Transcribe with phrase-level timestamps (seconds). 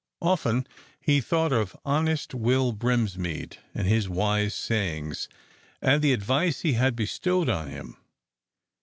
[0.23, 0.65] Often
[0.99, 5.29] he thought of honest Will Brinsmead and his wise sayings,
[5.79, 7.97] and the advice he had bestowed on him.